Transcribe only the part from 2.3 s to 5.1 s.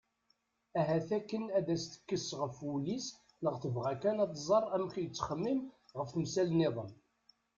ɣef wul-is neɣ tebɣa kan ad tẓer amek